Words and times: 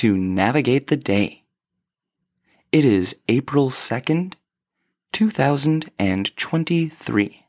to 0.00 0.16
Navigate 0.16 0.86
the 0.86 0.96
Day. 0.96 1.44
It 2.72 2.86
is 2.86 3.20
April 3.28 3.68
2nd, 3.68 4.32
2023. 5.12 7.46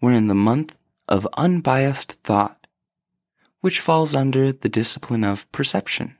We're 0.00 0.12
in 0.12 0.28
the 0.28 0.34
month 0.34 0.78
of 1.06 1.28
unbiased 1.36 2.12
thought, 2.24 2.66
which 3.60 3.78
falls 3.78 4.14
under 4.14 4.52
the 4.52 4.70
discipline 4.70 5.22
of 5.22 5.52
perception. 5.52 6.16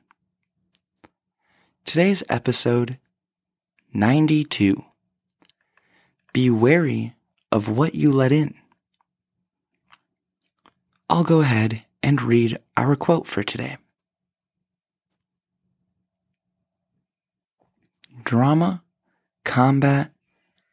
Today's 1.87 2.23
episode 2.29 2.99
92. 3.95 4.85
Be 6.35 6.51
wary 6.51 7.15
of 7.51 7.71
what 7.71 7.95
you 7.95 8.13
let 8.13 8.31
in. 8.31 8.53
I'll 11.09 11.25
go 11.25 11.41
ahead 11.41 11.85
and 12.03 12.21
read 12.21 12.59
our 12.77 12.95
quote 12.95 13.27
for 13.27 13.43
today. 13.43 13.79
Drama, 18.23 18.83
combat, 19.45 20.13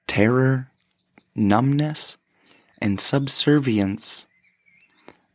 terror, 0.08 0.67
numbness, 1.36 2.17
and 2.81 3.00
subservience. 3.00 4.28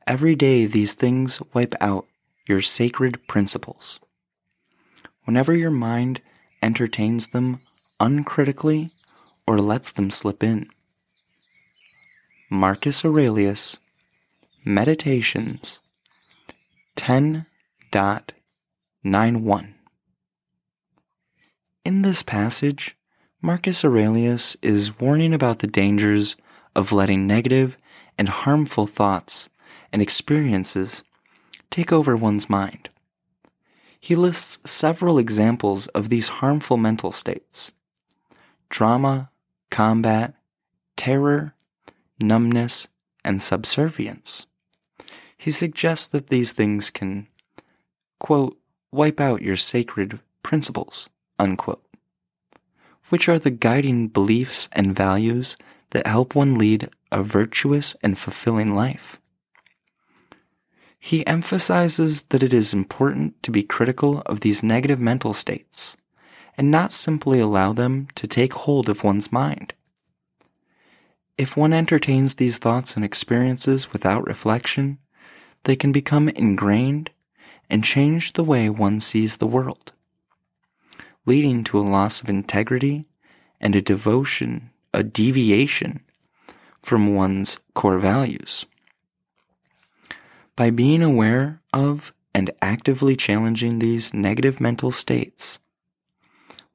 Every 0.07 0.35
day, 0.35 0.67
these 0.67 0.95
things 0.95 1.41
wipe 1.53 1.75
out 1.81 2.07
your 2.47 2.61
sacred 2.61 3.27
principles. 3.27 3.99
Whenever 5.25 5.55
your 5.55 5.71
mind 5.71 6.21
entertains 6.63 7.29
them 7.29 7.59
uncritically 8.01 8.91
or 9.47 9.59
lets 9.59 9.91
them 9.91 10.11
slip 10.11 10.43
in. 10.43 10.69
Marcus 12.51 13.05
Aurelius, 13.05 13.79
Meditations 14.65 15.81
10.91 16.97 19.74
In 21.85 22.01
this 22.01 22.23
passage, 22.23 22.97
Marcus 23.43 23.85
Aurelius 23.85 24.57
is 24.63 24.99
warning 24.99 25.35
about 25.35 25.59
the 25.59 25.67
dangers 25.67 26.35
of 26.75 26.93
letting 26.93 27.27
negative 27.27 27.77
and 28.17 28.27
harmful 28.31 28.87
thoughts 28.87 29.51
and 29.93 30.01
experiences 30.01 31.03
take 31.71 31.93
over 31.93 32.17
one's 32.17 32.49
mind. 32.49 32.89
He 34.01 34.17
lists 34.17 34.71
several 34.71 35.19
examples 35.19 35.89
of 35.89 36.09
these 36.09 36.41
harmful 36.41 36.79
mental 36.79 37.13
states 37.13 37.71
drama, 38.71 39.31
combat, 39.71 40.35
terror, 40.97 41.55
numbness, 42.19 42.89
and 43.23 43.43
subservience. 43.43 44.47
He 45.37 45.51
suggests 45.51 46.09
that 46.09 46.29
these 46.29 46.55
things 46.55 46.89
can, 46.89 47.27
quote, 48.19 48.57
wipe 48.91 49.21
out 49.21 49.43
your 49.43 49.57
sacred 49.57 50.21
principles, 50.43 51.11
unquote, 51.39 51.85
which 53.09 53.29
are 53.29 53.39
the 53.39 53.51
guiding 53.51 54.09
beliefs 54.09 54.69
and 54.73 54.95
values 54.95 55.57
that 55.91 56.07
help 56.07 56.35
one 56.35 56.59
lead 56.59 56.89
a 57.13 57.23
virtuous 57.23 57.95
and 58.03 58.19
fulfilling 58.19 58.75
life. 58.75 59.19
He 60.99 61.27
emphasizes 61.27 62.23
that 62.23 62.43
it 62.43 62.53
is 62.53 62.73
important 62.73 63.41
to 63.43 63.51
be 63.51 63.63
critical 63.63 64.21
of 64.27 64.41
these 64.41 64.63
negative 64.63 64.99
mental 64.99 65.35
states 65.35 65.97
and 66.57 66.71
not 66.71 66.93
simply 66.93 67.41
allow 67.41 67.73
them 67.73 68.09
to 68.15 68.27
take 68.27 68.53
hold 68.53 68.89
of 68.89 69.05
one's 69.05 69.31
mind. 69.31 69.75
If 71.37 71.57
one 71.57 71.73
entertains 71.73 72.37
these 72.37 72.59
thoughts 72.59 72.97
and 72.97 73.05
experiences 73.05 73.93
without 73.93 74.27
reflection, 74.27 74.99
they 75.65 75.77
can 75.77 75.93
become 75.93 76.29
ingrained 76.29 77.11
and 77.69 77.83
change 77.83 78.35
the 78.35 78.45
way 78.45 78.69
one 78.69 79.01
sees 79.01 79.39
the 79.39 79.47
world, 79.47 79.93
leading 81.27 81.65
to 81.65 81.79
a 81.79 81.81
loss 81.81 82.21
of 82.21 82.29
integrity 82.29 83.07
and 83.61 83.75
a 83.75 83.83
devotion, 83.83 84.71
a 84.93 85.03
deviation 85.03 86.01
from 86.83 87.15
one's 87.15 87.59
core 87.75 87.99
values. 87.99 88.67
By 90.57 90.71
being 90.71 91.03
aware 91.03 91.63
of 91.73 92.13
and 92.35 92.51
actively 92.61 93.17
challenging 93.17 93.79
these 93.79 94.13
negative 94.13 94.61
mental 94.61 94.91
states, 94.91 95.59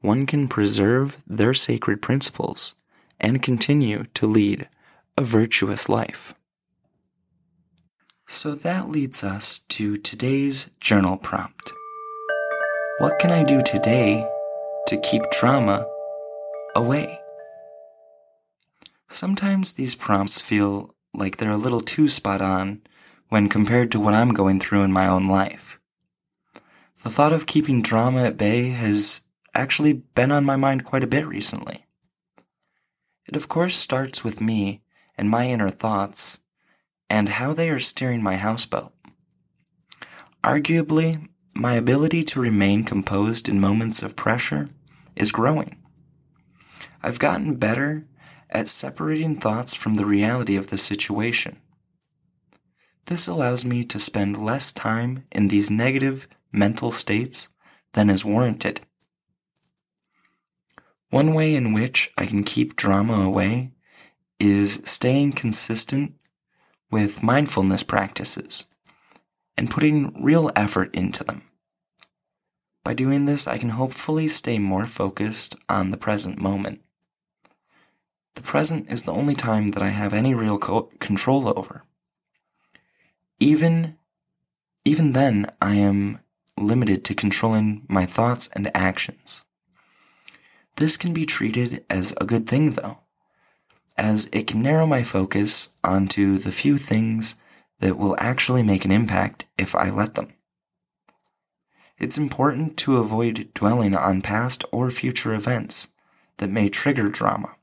one 0.01 0.25
can 0.25 0.47
preserve 0.47 1.21
their 1.27 1.53
sacred 1.53 2.01
principles 2.01 2.73
and 3.19 3.43
continue 3.43 4.05
to 4.13 4.27
lead 4.27 4.67
a 5.17 5.23
virtuous 5.23 5.89
life. 5.89 6.33
So 8.25 8.55
that 8.55 8.89
leads 8.89 9.23
us 9.23 9.59
to 9.59 9.97
today's 9.97 10.71
journal 10.79 11.17
prompt. 11.17 11.73
What 12.99 13.19
can 13.19 13.31
I 13.31 13.43
do 13.43 13.61
today 13.61 14.27
to 14.89 14.99
keep 15.01 15.21
drama 15.31 15.85
away? 16.75 17.19
Sometimes 19.07 19.73
these 19.73 19.93
prompts 19.95 20.41
feel 20.41 20.95
like 21.13 21.37
they're 21.37 21.51
a 21.51 21.57
little 21.57 21.81
too 21.81 22.07
spot 22.07 22.41
on 22.41 22.81
when 23.29 23.49
compared 23.49 23.91
to 23.91 23.99
what 23.99 24.15
I'm 24.15 24.29
going 24.29 24.59
through 24.59 24.83
in 24.83 24.91
my 24.91 25.07
own 25.07 25.27
life. 25.27 25.79
The 27.03 27.09
thought 27.09 27.31
of 27.31 27.45
keeping 27.45 27.83
drama 27.83 28.23
at 28.23 28.37
bay 28.37 28.69
has 28.69 29.21
actually 29.53 29.93
been 29.93 30.31
on 30.31 30.43
my 30.43 30.55
mind 30.55 30.85
quite 30.85 31.03
a 31.03 31.07
bit 31.07 31.27
recently. 31.27 31.85
It 33.27 33.35
of 33.35 33.47
course 33.47 33.75
starts 33.75 34.23
with 34.23 34.41
me 34.41 34.81
and 35.15 35.29
my 35.29 35.47
inner 35.47 35.69
thoughts 35.69 36.39
and 37.11 37.29
how 37.29 37.53
they 37.53 37.69
are 37.69 37.79
steering 37.79 38.23
my 38.23 38.37
houseboat. 38.37 38.91
Arguably, 40.43 41.29
my 41.55 41.73
ability 41.73 42.23
to 42.23 42.39
remain 42.39 42.83
composed 42.83 43.47
in 43.47 43.59
moments 43.59 44.01
of 44.01 44.15
pressure 44.15 44.67
is 45.19 45.31
growing. 45.31 45.77
I've 47.03 47.19
gotten 47.19 47.55
better 47.55 48.03
at 48.49 48.67
separating 48.67 49.35
thoughts 49.35 49.75
from 49.75 49.95
the 49.95 50.05
reality 50.05 50.55
of 50.55 50.67
the 50.67 50.77
situation. 50.77 51.55
This 53.05 53.27
allows 53.27 53.65
me 53.65 53.83
to 53.85 53.99
spend 53.99 54.37
less 54.37 54.71
time 54.71 55.23
in 55.31 55.47
these 55.47 55.69
negative 55.69 56.27
mental 56.51 56.91
states 56.91 57.49
than 57.93 58.09
is 58.09 58.25
warranted. 58.25 58.81
One 61.09 61.33
way 61.33 61.55
in 61.55 61.73
which 61.73 62.11
I 62.17 62.25
can 62.25 62.43
keep 62.43 62.75
drama 62.75 63.13
away 63.15 63.71
is 64.39 64.81
staying 64.85 65.33
consistent 65.33 66.13
with 66.91 67.23
mindfulness 67.23 67.83
practices 67.83 68.65
and 69.57 69.71
putting 69.71 70.23
real 70.23 70.51
effort 70.55 70.93
into 70.95 71.23
them. 71.23 71.41
By 72.89 72.95
doing 72.95 73.25
this, 73.25 73.45
I 73.45 73.59
can 73.59 73.69
hopefully 73.69 74.27
stay 74.27 74.57
more 74.57 74.85
focused 74.85 75.55
on 75.69 75.91
the 75.91 75.97
present 75.97 76.41
moment. 76.41 76.81
The 78.33 78.41
present 78.41 78.89
is 78.89 79.03
the 79.03 79.13
only 79.13 79.35
time 79.35 79.67
that 79.67 79.83
I 79.83 79.89
have 79.89 80.11
any 80.11 80.33
real 80.33 80.57
co- 80.57 80.89
control 80.97 81.47
over. 81.55 81.83
Even, 83.39 83.95
even 84.85 85.11
then, 85.11 85.51
I 85.61 85.75
am 85.75 86.21
limited 86.57 87.05
to 87.05 87.13
controlling 87.13 87.85
my 87.87 88.07
thoughts 88.07 88.49
and 88.53 88.75
actions. 88.75 89.45
This 90.77 90.97
can 90.97 91.13
be 91.13 91.27
treated 91.27 91.85
as 91.91 92.15
a 92.19 92.25
good 92.25 92.47
thing, 92.47 92.71
though 92.71 93.01
as 93.99 94.27
it 94.33 94.47
can 94.47 94.63
narrow 94.63 94.87
my 94.87 95.03
focus 95.03 95.69
onto 95.83 96.39
the 96.39 96.51
few 96.51 96.75
things 96.79 97.35
that 97.81 97.99
will 97.99 98.15
actually 98.17 98.63
make 98.63 98.83
an 98.83 98.89
impact 98.89 99.45
if 99.59 99.75
I 99.75 99.91
let 99.91 100.15
them. 100.15 100.33
It's 101.99 102.17
important 102.17 102.77
to 102.77 102.97
avoid 102.97 103.49
dwelling 103.53 103.93
on 103.93 104.21
past 104.21 104.63
or 104.71 104.89
future 104.89 105.33
events 105.33 105.89
that 106.37 106.49
may 106.49 106.69
trigger 106.69 107.09
drama, 107.09 107.57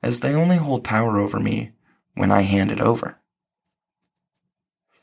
as 0.00 0.20
they 0.20 0.32
only 0.32 0.56
hold 0.56 0.84
power 0.84 1.18
over 1.18 1.40
me 1.40 1.72
when 2.14 2.30
I 2.30 2.42
hand 2.42 2.70
it 2.70 2.80
over. 2.80 3.18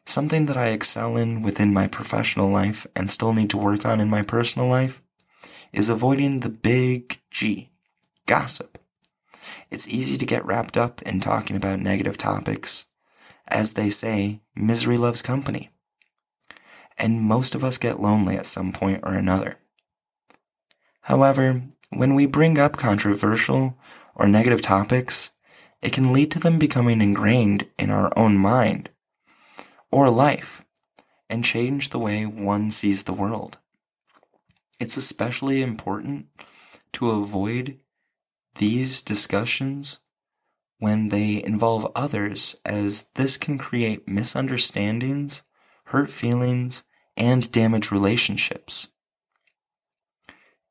Something 0.05 0.45
that 0.45 0.55
I 0.55 0.67
excel 0.67 1.17
in 1.17 1.41
within 1.41 1.73
my 1.73 1.87
professional 1.87 2.49
life 2.49 2.87
and 2.95 3.09
still 3.09 3.33
need 3.33 3.49
to 3.49 3.57
work 3.57 3.85
on 3.85 3.99
in 3.99 4.09
my 4.09 4.21
personal 4.21 4.69
life 4.69 5.01
is 5.73 5.89
avoiding 5.89 6.39
the 6.39 6.49
big 6.49 7.19
G, 7.29 7.71
gossip. 8.25 8.77
It's 9.69 9.89
easy 9.89 10.17
to 10.17 10.25
get 10.25 10.45
wrapped 10.45 10.77
up 10.77 11.01
in 11.01 11.19
talking 11.19 11.57
about 11.57 11.79
negative 11.79 12.17
topics. 12.17 12.85
As 13.47 13.73
they 13.73 13.89
say, 13.89 14.41
misery 14.55 14.97
loves 14.97 15.21
company. 15.21 15.71
And 16.97 17.21
most 17.21 17.55
of 17.55 17.63
us 17.63 17.77
get 17.77 17.99
lonely 17.99 18.35
at 18.35 18.45
some 18.45 18.71
point 18.71 19.01
or 19.03 19.13
another. 19.13 19.55
However, 21.01 21.63
when 21.89 22.15
we 22.15 22.25
bring 22.25 22.57
up 22.57 22.77
controversial 22.77 23.77
or 24.15 24.27
negative 24.27 24.61
topics, 24.61 25.31
it 25.81 25.93
can 25.93 26.13
lead 26.13 26.31
to 26.31 26.39
them 26.39 26.57
becoming 26.57 27.01
ingrained 27.01 27.67
in 27.77 27.89
our 27.89 28.11
own 28.17 28.37
mind 28.37 28.89
or 29.91 30.09
life 30.09 30.65
and 31.29 31.43
change 31.43 31.89
the 31.89 31.99
way 31.99 32.25
one 32.25 32.71
sees 32.71 33.03
the 33.03 33.13
world. 33.13 33.57
It's 34.79 34.97
especially 34.97 35.61
important 35.61 36.27
to 36.93 37.11
avoid 37.11 37.79
these 38.55 39.01
discussions 39.01 39.99
when 40.79 41.09
they 41.09 41.43
involve 41.43 41.91
others, 41.95 42.55
as 42.65 43.03
this 43.15 43.37
can 43.37 43.57
create 43.57 44.07
misunderstandings, 44.07 45.43
hurt 45.85 46.09
feelings, 46.09 46.83
and 47.17 47.51
damage 47.51 47.91
relationships. 47.91 48.89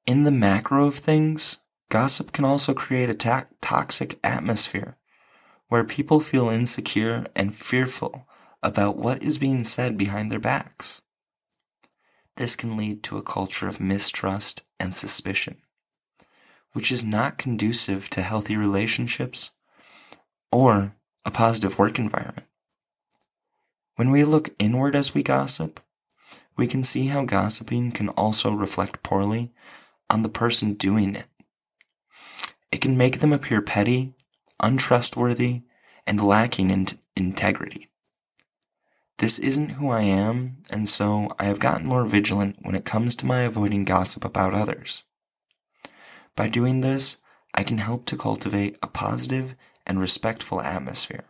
In 0.07 0.25
the 0.25 0.31
macro 0.31 0.87
of 0.87 0.97
things, 0.97 1.59
gossip 1.89 2.33
can 2.33 2.45
also 2.45 2.75
create 2.75 3.09
a 3.09 3.15
ta- 3.15 3.47
toxic 3.61 4.19
atmosphere 4.23 4.99
where 5.69 5.85
people 5.85 6.21
feel 6.21 6.49
insecure 6.49 7.27
and 7.35 7.55
fearful 7.55 8.29
about 8.63 8.97
what 8.97 9.23
is 9.23 9.39
being 9.39 9.65
said 9.65 9.97
behind 9.97 10.31
their 10.31 10.39
backs. 10.41 11.01
This 12.37 12.57
can 12.57 12.77
lead 12.77 13.03
to 13.05 13.17
a 13.17 13.23
culture 13.23 13.69
of 13.69 13.81
mistrust 13.81 14.63
and 14.79 14.95
suspicion, 14.95 15.59
which 16.73 16.91
is 16.91 17.05
not 17.05 17.39
conducive 17.39 18.11
to 18.11 18.23
healthy 18.23 18.57
relationships 18.57 19.53
or 20.51 20.97
a 21.25 21.31
positive 21.31 21.79
work 21.79 21.99
environment. 21.99 22.44
When 23.97 24.11
we 24.11 24.25
look 24.25 24.51
inward 24.59 24.97
as 24.97 25.15
we 25.15 25.23
gossip, 25.23 25.81
we 26.57 26.67
can 26.67 26.83
see 26.83 27.07
how 27.07 27.25
gossiping 27.25 27.93
can 27.93 28.09
also 28.11 28.53
reflect 28.53 29.03
poorly 29.03 29.53
on 30.11 30.23
the 30.23 30.29
person 30.29 30.75
doing 30.75 31.15
it. 31.15 31.27
It 32.73 32.81
can 32.81 32.97
make 32.97 33.21
them 33.21 33.33
appear 33.33 33.63
petty, 33.63 34.15
untrustworthy, 34.61 35.63
and 36.07 36.21
lacking 36.21 36.71
in 36.71 36.87
integrity. 37.17 37.89
This 39.19 39.39
isn't 39.39 39.71
who 39.71 39.91
I 39.91 40.03
am, 40.03 40.59
and 40.71 40.89
so 40.89 41.29
I 41.39 41.45
have 41.45 41.61
gotten 41.61 41.87
more 41.87 42.05
vigilant 42.05 42.57
when 42.63 42.75
it 42.75 42.85
comes 42.85 43.15
to 43.17 43.27
my 43.27 43.43
avoiding 43.43 43.85
gossip 43.85 44.25
about 44.25 44.55
others. 44.55 45.05
By 46.35 46.49
doing 46.49 46.81
this, 46.81 47.19
I 47.55 47.63
can 47.63 47.79
help 47.79 48.07
to 48.07 48.17
cultivate 48.17 48.77
a 48.83 48.89
positive 48.89 49.55
and 49.87 50.01
respectful 50.01 50.61
atmosphere, 50.61 51.27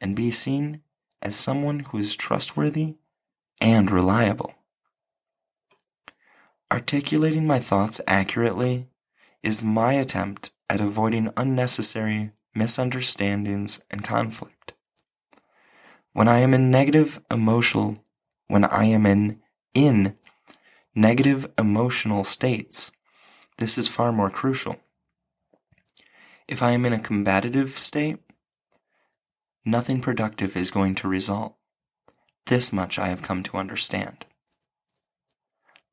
and 0.00 0.16
be 0.16 0.30
seen 0.30 0.80
as 1.22 1.36
someone 1.36 1.80
who 1.80 1.98
is 1.98 2.16
trustworthy 2.16 2.96
and 3.60 3.90
reliable. 3.90 4.54
Articulating 6.70 7.46
my 7.46 7.58
thoughts 7.58 8.00
accurately 8.06 8.88
is 9.42 9.62
my 9.62 9.94
attempt 9.94 10.50
at 10.68 10.80
avoiding 10.80 11.32
unnecessary 11.36 12.32
misunderstandings 12.54 13.80
and 13.90 14.04
conflict. 14.04 14.74
When 16.12 16.28
I 16.28 16.40
am 16.40 16.52
in 16.52 16.70
negative 16.70 17.20
emotional, 17.30 17.96
when 18.48 18.64
I 18.64 18.84
am 18.84 19.06
in, 19.06 19.40
in 19.74 20.14
negative 20.94 21.46
emotional 21.58 22.24
states, 22.24 22.90
this 23.58 23.78
is 23.78 23.88
far 23.88 24.12
more 24.12 24.30
crucial. 24.30 24.76
If 26.46 26.62
I 26.62 26.72
am 26.72 26.84
in 26.84 26.92
a 26.92 26.98
combative 26.98 27.78
state, 27.78 28.18
nothing 29.68 30.00
productive 30.00 30.56
is 30.56 30.70
going 30.70 30.94
to 30.96 31.08
result. 31.08 31.56
This 32.46 32.72
much 32.72 32.98
I 32.98 33.08
have 33.08 33.22
come 33.22 33.42
to 33.44 33.56
understand. 33.56 34.26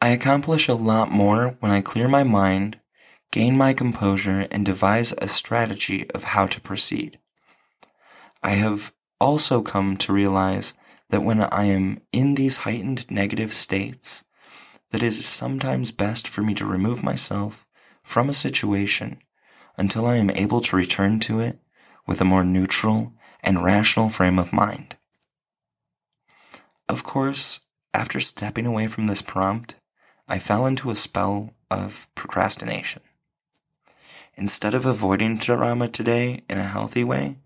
I 0.02 0.10
accomplish 0.10 0.68
a 0.68 0.74
lot 0.74 1.12
more 1.12 1.58
when 1.60 1.72
I 1.72 1.82
clear 1.82 2.08
my 2.08 2.24
mind, 2.24 2.80
gain 3.32 3.58
my 3.58 3.74
composure, 3.74 4.48
and 4.52 4.66
devise 4.66 5.14
a 5.18 5.28
strategy 5.28 6.10
of 6.12 6.24
how 6.24 6.46
to 6.48 6.62
proceed. 6.62 7.20
I 8.42 8.52
have 8.52 8.94
also 9.20 9.62
come 9.62 9.98
to 9.98 10.14
realize 10.14 10.74
that 11.10 11.24
when 11.24 11.42
I 11.42 11.66
am 11.66 12.02
in 12.12 12.36
these 12.36 12.58
heightened 12.58 13.10
negative 13.10 13.54
states, 13.54 14.24
that 14.92 15.04
it 15.04 15.08
is 15.08 15.26
sometimes 15.26 15.92
best 15.92 16.28
for 16.28 16.42
me 16.42 16.54
to 16.56 16.66
remove 16.66 17.04
myself 17.04 17.66
from 18.04 18.30
a 18.30 18.34
situation 18.34 19.20
until 19.78 20.06
I 20.06 20.18
am 20.18 20.30
able 20.30 20.62
to 20.62 20.76
return 20.76 21.20
to 21.22 21.40
it 21.40 21.60
with 22.08 22.22
a 22.22 22.26
more 22.26 22.44
neutral 22.44 23.14
and 23.46 23.64
rational 23.64 24.10
frame 24.10 24.40
of 24.40 24.52
mind. 24.52 24.98
Of 26.90 27.04
course, 27.04 27.62
after 27.94 28.20
stepping 28.20 28.66
away 28.66 28.88
from 28.88 29.06
this 29.06 29.22
prompt, 29.22 29.76
I 30.28 30.40
fell 30.40 30.66
into 30.66 30.90
a 30.90 30.96
spell 30.96 31.54
of 31.72 32.08
procrastination. 32.16 33.04
Instead 34.36 34.74
of 34.74 34.86
avoiding 34.86 35.38
drama 35.38 35.88
today 35.88 36.44
in 36.50 36.58
a 36.58 36.64
healthy 36.64 37.04
way, 37.04 37.38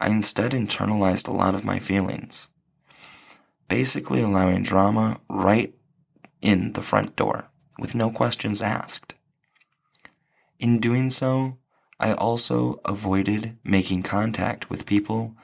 I 0.00 0.08
instead 0.08 0.52
internalized 0.52 1.28
a 1.28 1.32
lot 1.32 1.54
of 1.54 1.64
my 1.64 1.78
feelings, 1.78 2.48
basically 3.68 4.22
allowing 4.22 4.62
drama 4.62 5.20
right 5.28 5.74
in 6.40 6.72
the 6.72 6.82
front 6.82 7.16
door 7.16 7.48
with 7.78 7.94
no 7.94 8.10
questions 8.10 8.62
asked. 8.62 9.14
In 10.58 10.78
doing 10.78 11.10
so, 11.10 11.58
I 12.02 12.14
also 12.14 12.80
avoided 12.84 13.56
making 13.62 14.02
contact 14.02 14.68
with 14.68 14.86
people 14.86 15.36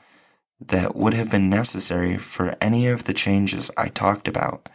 that 0.61 0.97
would 0.97 1.15
have 1.15 1.31
been 1.31 1.49
necessary 1.49 2.19
for 2.19 2.57
any 2.61 2.89
of 2.89 3.05
the 3.05 3.15
changes 3.15 3.71
I 3.77 3.87
talked 3.87 4.27
about 4.27 4.69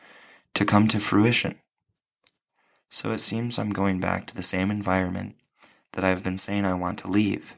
to 0.54 0.64
come 0.64 0.88
to 0.88 1.00
fruition. 1.00 1.60
So 2.90 3.12
it 3.12 3.20
seems 3.20 3.60
I'm 3.60 3.72
going 3.72 4.00
back 4.00 4.28
to 4.28 4.36
the 4.36 4.44
same 4.44 4.72
environment 4.72 5.36
that 5.92 6.06
I've 6.06 6.24
been 6.24 6.38
saying 6.38 6.64
I 6.64 6.74
want 6.74 7.00
to 7.00 7.12
leave. 7.12 7.56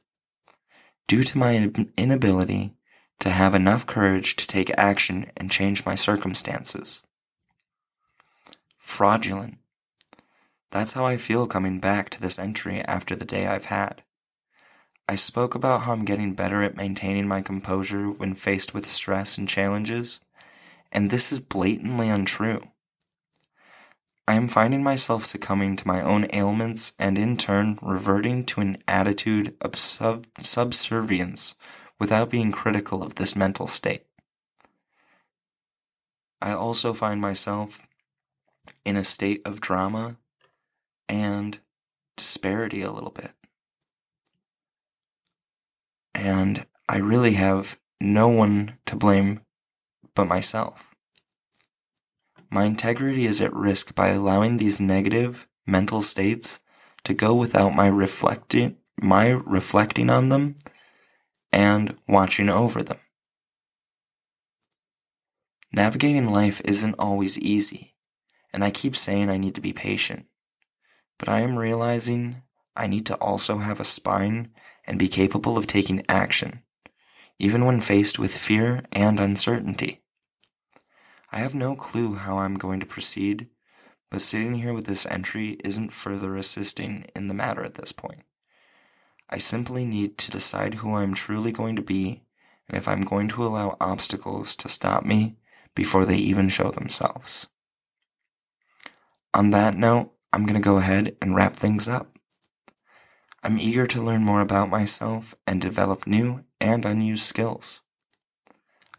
Due 1.07 1.21
to 1.21 1.37
my 1.37 1.71
inability 1.95 2.73
to 3.19 3.29
have 3.29 3.53
enough 3.53 3.85
courage 3.85 4.35
to 4.37 4.47
take 4.47 4.71
action 4.75 5.29
and 5.37 5.51
change 5.51 5.85
my 5.85 5.93
circumstances. 5.93 7.03
Fraudulent. 8.79 9.59
That's 10.71 10.93
how 10.93 11.05
I 11.05 11.17
feel 11.17 11.45
coming 11.45 11.79
back 11.79 12.09
to 12.09 12.21
this 12.21 12.39
entry 12.39 12.81
after 12.81 13.15
the 13.15 13.23
day 13.23 13.45
I've 13.45 13.65
had. 13.65 14.01
I 15.07 15.15
spoke 15.15 15.53
about 15.53 15.81
how 15.81 15.93
I'm 15.93 16.03
getting 16.03 16.33
better 16.33 16.63
at 16.63 16.75
maintaining 16.75 17.27
my 17.27 17.41
composure 17.41 18.07
when 18.07 18.33
faced 18.33 18.73
with 18.73 18.87
stress 18.87 19.37
and 19.37 19.47
challenges, 19.47 20.19
and 20.91 21.09
this 21.09 21.31
is 21.31 21.39
blatantly 21.39 22.09
untrue. 22.09 22.67
I 24.27 24.33
am 24.33 24.47
finding 24.47 24.81
myself 24.81 25.23
succumbing 25.23 25.75
to 25.75 25.87
my 25.87 26.01
own 26.01 26.25
ailments 26.33 26.93
and 26.97 27.15
in 27.17 27.37
turn 27.37 27.77
reverting 27.83 28.43
to 28.45 28.61
an 28.61 28.77
attitude 28.87 29.55
of 29.61 29.77
sub- 29.77 30.25
subservience 30.41 31.53
without 31.99 32.31
being 32.31 32.51
critical 32.51 33.03
of 33.03 33.15
this 33.15 33.35
mental 33.35 33.67
state. 33.67 34.05
I 36.41 36.53
also 36.53 36.93
find 36.93 37.21
myself 37.21 37.87
in 38.83 38.97
a 38.97 39.03
state 39.03 39.41
of 39.45 39.61
drama 39.61 40.17
and 41.07 41.59
disparity 42.17 42.81
a 42.81 42.91
little 42.91 43.11
bit. 43.11 43.33
And 46.25 46.65
I 46.89 46.97
really 46.97 47.33
have 47.33 47.77
no 48.01 48.27
one 48.27 48.79
to 48.87 48.95
blame 48.95 49.41
but 50.15 50.25
myself. 50.25 50.95
My 52.49 52.63
integrity 52.63 53.27
is 53.27 53.41
at 53.41 53.53
risk 53.53 53.93
by 53.93 54.07
allowing 54.07 54.57
these 54.57 54.81
negative 54.81 55.47
mental 55.67 56.01
states 56.01 56.61
to 57.03 57.13
go 57.13 57.35
without 57.35 57.75
my 57.75 57.85
reflecting, 57.85 58.77
my 58.99 59.27
reflecting 59.29 60.09
on 60.09 60.29
them 60.29 60.55
and 61.53 61.95
watching 62.07 62.49
over 62.49 62.81
them. 62.81 62.97
Navigating 65.71 66.27
life 66.27 66.59
isn't 66.65 66.95
always 66.97 67.37
easy, 67.37 67.93
and 68.51 68.63
I 68.63 68.71
keep 68.71 68.95
saying 68.95 69.29
I 69.29 69.37
need 69.37 69.53
to 69.55 69.61
be 69.61 69.73
patient. 69.73 70.25
But 71.19 71.29
I 71.29 71.41
am 71.41 71.59
realizing 71.59 72.41
I 72.75 72.87
need 72.87 73.05
to 73.05 73.15
also 73.17 73.59
have 73.59 73.79
a 73.79 73.83
spine 73.83 74.49
and 74.87 74.99
be 74.99 75.07
capable 75.07 75.57
of 75.57 75.67
taking 75.67 76.03
action, 76.07 76.61
even 77.39 77.65
when 77.65 77.81
faced 77.81 78.19
with 78.19 78.35
fear 78.35 78.83
and 78.91 79.19
uncertainty. 79.19 80.01
I 81.31 81.39
have 81.39 81.55
no 81.55 81.75
clue 81.75 82.15
how 82.15 82.37
I'm 82.37 82.55
going 82.55 82.79
to 82.79 82.85
proceed, 82.85 83.49
but 84.09 84.21
sitting 84.21 84.55
here 84.55 84.73
with 84.73 84.85
this 84.85 85.05
entry 85.07 85.57
isn't 85.63 85.91
further 85.91 86.35
assisting 86.35 87.05
in 87.15 87.27
the 87.27 87.33
matter 87.33 87.63
at 87.63 87.73
this 87.73 87.91
point. 87.91 88.21
I 89.29 89.39
simply 89.39 89.85
need 89.85 90.17
to 90.19 90.31
decide 90.31 90.75
who 90.75 90.95
I'm 90.95 91.13
truly 91.13 91.51
going 91.51 91.75
to 91.75 91.81
be 91.81 92.23
and 92.67 92.77
if 92.77 92.87
I'm 92.87 93.01
going 93.01 93.27
to 93.29 93.43
allow 93.43 93.77
obstacles 93.81 94.55
to 94.57 94.69
stop 94.69 95.03
me 95.03 95.37
before 95.75 96.05
they 96.05 96.15
even 96.15 96.49
show 96.49 96.71
themselves. 96.71 97.47
On 99.33 99.49
that 99.51 99.75
note, 99.75 100.11
I'm 100.31 100.45
going 100.45 100.55
to 100.55 100.61
go 100.61 100.77
ahead 100.77 101.15
and 101.21 101.35
wrap 101.35 101.53
things 101.53 101.87
up. 101.87 102.14
I'm 103.45 103.59
eager 103.59 103.85
to 103.85 104.01
learn 104.01 104.23
more 104.23 104.41
about 104.41 104.71
myself 104.71 105.35
and 105.45 105.61
develop 105.61 106.07
new 106.07 106.45
and 106.59 106.83
unused 106.83 107.27
skills. 107.27 107.83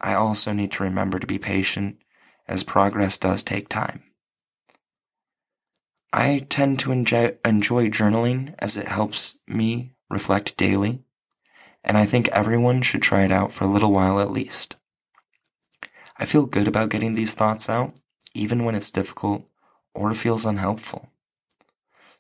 I 0.01 0.15
also 0.15 0.53
need 0.53 0.71
to 0.73 0.85
remember 0.85 1.19
to 1.19 1.27
be 1.27 1.37
patient 1.37 1.99
as 2.47 2.63
progress 2.63 3.19
does 3.19 3.43
take 3.43 3.69
time. 3.69 4.05
I 6.13 6.47
tend 6.49 6.79
to 6.79 6.93
enjoy, 6.93 7.33
enjoy 7.45 7.89
journaling 7.89 8.55
as 8.61 8.77
it 8.77 8.87
helps 8.87 9.37
me 9.49 9.95
reflect 10.09 10.57
daily, 10.57 11.03
and 11.83 11.99
I 11.99 12.05
think 12.05 12.29
everyone 12.29 12.83
should 12.83 13.03
try 13.03 13.25
it 13.25 13.33
out 13.33 13.51
for 13.51 13.65
a 13.65 13.69
little 13.69 13.93
while 13.93 14.21
at 14.21 14.31
least. 14.31 14.77
I 16.21 16.25
feel 16.25 16.47
good 16.47 16.69
about 16.69 16.91
getting 16.91 17.15
these 17.15 17.35
thoughts 17.35 17.69
out, 17.69 17.99
even 18.33 18.65
when 18.65 18.77
it's 18.77 18.93
difficult 18.93 19.49
or 19.93 20.15
feels 20.15 20.47
unhelpful. 20.47 21.11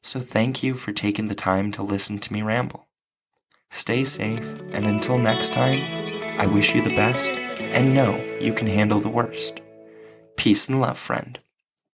So 0.06 0.20
thank 0.20 0.62
you 0.62 0.74
for 0.74 0.92
taking 0.92 1.26
the 1.26 1.34
time 1.34 1.72
to 1.72 1.82
listen 1.82 2.20
to 2.20 2.32
me 2.32 2.40
ramble. 2.40 2.86
Stay 3.70 4.04
safe, 4.04 4.54
and 4.70 4.86
until 4.86 5.18
next 5.18 5.52
time, 5.52 5.82
I 6.38 6.46
wish 6.46 6.76
you 6.76 6.80
the 6.80 6.94
best 6.94 7.32
and 7.32 7.92
know 7.92 8.16
you 8.40 8.54
can 8.54 8.68
handle 8.68 9.00
the 9.00 9.08
worst. 9.08 9.62
Peace 10.36 10.68
and 10.68 10.80
love, 10.80 10.96
friend. 10.96 11.40